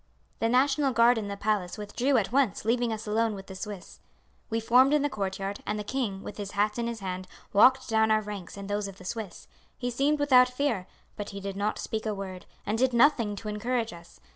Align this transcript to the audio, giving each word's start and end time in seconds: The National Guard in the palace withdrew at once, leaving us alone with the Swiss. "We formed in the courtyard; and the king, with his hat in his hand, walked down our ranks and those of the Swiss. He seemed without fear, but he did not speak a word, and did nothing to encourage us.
The 0.39 0.49
National 0.49 0.91
Guard 0.93 1.19
in 1.19 1.27
the 1.27 1.37
palace 1.37 1.77
withdrew 1.77 2.17
at 2.17 2.31
once, 2.31 2.65
leaving 2.65 2.91
us 2.91 3.05
alone 3.05 3.35
with 3.35 3.45
the 3.45 3.53
Swiss. 3.53 3.99
"We 4.49 4.59
formed 4.59 4.95
in 4.95 5.03
the 5.03 5.11
courtyard; 5.11 5.59
and 5.63 5.77
the 5.77 5.83
king, 5.83 6.23
with 6.23 6.37
his 6.37 6.53
hat 6.53 6.79
in 6.79 6.87
his 6.87 7.01
hand, 7.01 7.27
walked 7.53 7.87
down 7.87 8.09
our 8.09 8.21
ranks 8.23 8.57
and 8.57 8.67
those 8.67 8.87
of 8.87 8.97
the 8.97 9.05
Swiss. 9.05 9.47
He 9.77 9.91
seemed 9.91 10.17
without 10.17 10.49
fear, 10.49 10.87
but 11.17 11.29
he 11.29 11.39
did 11.39 11.55
not 11.55 11.77
speak 11.77 12.07
a 12.07 12.15
word, 12.15 12.47
and 12.65 12.79
did 12.79 12.93
nothing 12.93 13.35
to 13.35 13.47
encourage 13.47 13.93
us. 13.93 14.19